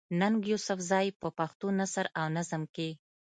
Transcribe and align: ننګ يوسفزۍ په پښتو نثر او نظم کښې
ننګ 0.19 0.39
يوسفزۍ 0.51 1.07
په 1.19 1.27
پښتو 1.37 1.67
نثر 1.79 2.05
او 2.19 2.25
نظم 2.35 2.63
کښې 2.75 2.89